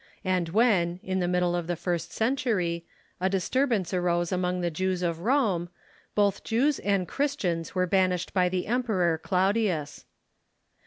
[0.25, 2.87] And when, in the middle of the first century,
[3.19, 5.69] a disturbance arose among the Jews o^"rris/ians ^^ Rome,
[6.15, 10.05] both Jews and Christians were banished by the Emperor Claudius.